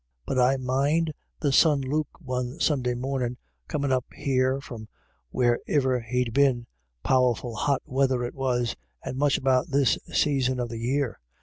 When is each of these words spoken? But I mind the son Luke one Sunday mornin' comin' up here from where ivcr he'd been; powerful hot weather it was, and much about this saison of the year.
But 0.25 0.39
I 0.39 0.57
mind 0.57 1.13
the 1.41 1.51
son 1.51 1.79
Luke 1.79 2.07
one 2.19 2.59
Sunday 2.59 2.95
mornin' 2.95 3.37
comin' 3.67 3.91
up 3.91 4.05
here 4.15 4.59
from 4.59 4.87
where 5.29 5.59
ivcr 5.69 6.03
he'd 6.05 6.33
been; 6.33 6.65
powerful 7.03 7.53
hot 7.53 7.83
weather 7.85 8.23
it 8.23 8.33
was, 8.33 8.75
and 9.05 9.15
much 9.15 9.37
about 9.37 9.67
this 9.69 9.99
saison 10.09 10.59
of 10.59 10.69
the 10.69 10.79
year. 10.79 11.19